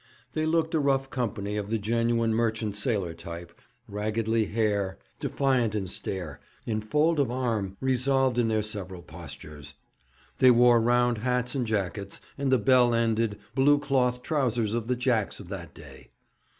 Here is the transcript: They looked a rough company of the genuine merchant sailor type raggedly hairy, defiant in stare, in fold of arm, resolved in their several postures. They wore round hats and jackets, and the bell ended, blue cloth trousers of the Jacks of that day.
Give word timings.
They 0.33 0.47
looked 0.47 0.73
a 0.73 0.79
rough 0.79 1.11
company 1.11 1.57
of 1.57 1.69
the 1.69 1.77
genuine 1.77 2.33
merchant 2.33 2.75
sailor 2.75 3.13
type 3.13 3.53
raggedly 3.87 4.45
hairy, 4.47 4.95
defiant 5.19 5.75
in 5.75 5.85
stare, 5.87 6.39
in 6.65 6.81
fold 6.81 7.19
of 7.19 7.29
arm, 7.29 7.77
resolved 7.79 8.39
in 8.39 8.47
their 8.47 8.63
several 8.63 9.03
postures. 9.03 9.75
They 10.39 10.49
wore 10.49 10.81
round 10.81 11.19
hats 11.19 11.53
and 11.53 11.67
jackets, 11.67 12.19
and 12.35 12.51
the 12.51 12.57
bell 12.57 12.95
ended, 12.95 13.37
blue 13.53 13.77
cloth 13.77 14.23
trousers 14.23 14.73
of 14.73 14.87
the 14.87 14.95
Jacks 14.95 15.39
of 15.39 15.49
that 15.49 15.75
day. 15.75 16.09